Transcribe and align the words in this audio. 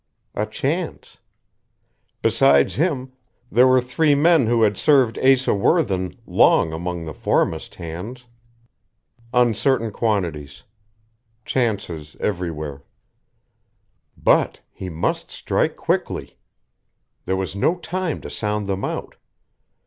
A 0.33 0.47
chance. 0.47 1.19
Besides 2.23 2.73
him, 2.73 3.11
there 3.51 3.67
were 3.67 3.81
three 3.81 4.15
men 4.15 4.47
who 4.47 4.63
had 4.63 4.75
served 4.75 5.19
Asa 5.19 5.53
Worthen 5.53 6.17
long 6.25 6.73
among 6.73 7.05
the 7.05 7.13
foremast 7.13 7.75
hands. 7.75 8.25
Uncertain 9.31 9.91
quantities. 9.91 10.63
Chances 11.45 12.15
everywhere.... 12.19 12.83
But 14.17 14.61
he 14.71 14.89
must 14.89 15.29
strike 15.29 15.75
quickly. 15.75 16.35
There 17.27 17.37
was 17.37 17.55
no 17.55 17.75
time 17.75 18.21
to 18.21 18.29
sound 18.31 18.65
them 18.65 18.83
out. 18.83 19.17